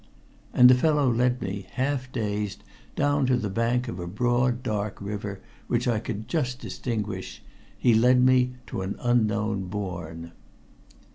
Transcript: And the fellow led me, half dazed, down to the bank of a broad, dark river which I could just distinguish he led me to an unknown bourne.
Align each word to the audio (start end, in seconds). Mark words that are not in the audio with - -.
And 0.51 0.67
the 0.67 0.73
fellow 0.73 1.07
led 1.13 1.43
me, 1.43 1.67
half 1.73 2.11
dazed, 2.11 2.63
down 2.95 3.27
to 3.27 3.37
the 3.37 3.51
bank 3.51 3.87
of 3.87 3.99
a 3.99 4.07
broad, 4.07 4.63
dark 4.63 4.99
river 4.99 5.41
which 5.67 5.87
I 5.87 5.99
could 5.99 6.27
just 6.27 6.57
distinguish 6.57 7.43
he 7.77 7.93
led 7.93 8.19
me 8.19 8.53
to 8.65 8.81
an 8.81 8.95
unknown 8.97 9.67
bourne. 9.67 10.31